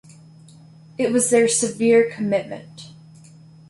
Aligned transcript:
It 0.97 1.11
was 1.11 1.29
their 1.29 1.47
severe 1.47 2.09
commitment. 2.11 2.87